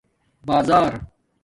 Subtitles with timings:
[0.45, 1.05] بازا